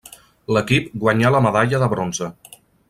[0.57, 2.35] L'equip guanyà la medalla de bronze.